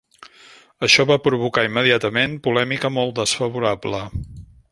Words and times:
Això 0.87 1.05
va 1.11 1.17
provocar 1.25 1.65
immediatament 1.67 2.35
polèmica, 2.49 2.93
molt 2.97 3.15
desfavorable. 3.23 4.03